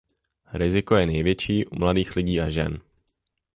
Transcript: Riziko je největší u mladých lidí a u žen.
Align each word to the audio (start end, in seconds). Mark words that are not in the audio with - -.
Riziko 0.53 0.95
je 0.97 1.05
největší 1.05 1.65
u 1.65 1.79
mladých 1.79 2.15
lidí 2.15 2.41
a 2.41 2.47
u 2.47 2.49
žen. 2.49 2.77